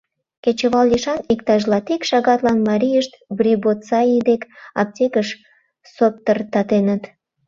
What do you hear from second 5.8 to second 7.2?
соптыртатеныт.